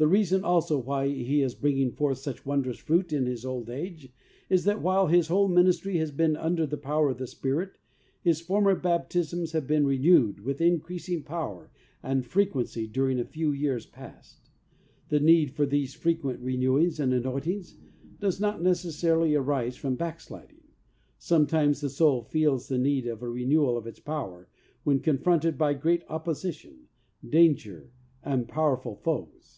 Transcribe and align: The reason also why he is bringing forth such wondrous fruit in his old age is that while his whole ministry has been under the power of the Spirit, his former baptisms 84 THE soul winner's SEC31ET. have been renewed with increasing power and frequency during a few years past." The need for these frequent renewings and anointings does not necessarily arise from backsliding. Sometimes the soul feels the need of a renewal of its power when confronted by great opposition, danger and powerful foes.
The 0.00 0.06
reason 0.06 0.44
also 0.44 0.78
why 0.78 1.08
he 1.08 1.42
is 1.42 1.56
bringing 1.56 1.90
forth 1.90 2.18
such 2.18 2.46
wondrous 2.46 2.78
fruit 2.78 3.12
in 3.12 3.26
his 3.26 3.44
old 3.44 3.68
age 3.68 4.12
is 4.48 4.62
that 4.62 4.80
while 4.80 5.08
his 5.08 5.26
whole 5.26 5.48
ministry 5.48 5.96
has 5.96 6.12
been 6.12 6.36
under 6.36 6.66
the 6.66 6.76
power 6.76 7.08
of 7.10 7.18
the 7.18 7.26
Spirit, 7.26 7.78
his 8.22 8.40
former 8.40 8.76
baptisms 8.76 9.50
84 9.50 9.50
THE 9.50 9.50
soul 9.50 9.50
winner's 9.50 9.50
SEC31ET. 9.50 9.52
have 9.54 9.66
been 9.66 9.86
renewed 10.24 10.40
with 10.44 10.60
increasing 10.60 11.22
power 11.24 11.72
and 12.00 12.24
frequency 12.24 12.86
during 12.86 13.18
a 13.18 13.24
few 13.24 13.50
years 13.50 13.86
past." 13.86 14.50
The 15.08 15.18
need 15.18 15.50
for 15.50 15.66
these 15.66 15.94
frequent 15.94 16.44
renewings 16.44 17.00
and 17.00 17.12
anointings 17.12 17.74
does 18.20 18.38
not 18.40 18.62
necessarily 18.62 19.34
arise 19.34 19.74
from 19.74 19.96
backsliding. 19.96 20.62
Sometimes 21.18 21.80
the 21.80 21.90
soul 21.90 22.22
feels 22.22 22.68
the 22.68 22.78
need 22.78 23.08
of 23.08 23.20
a 23.20 23.28
renewal 23.28 23.76
of 23.76 23.88
its 23.88 23.98
power 23.98 24.48
when 24.84 25.00
confronted 25.00 25.58
by 25.58 25.74
great 25.74 26.04
opposition, 26.08 26.86
danger 27.28 27.90
and 28.22 28.46
powerful 28.46 28.94
foes. 28.94 29.56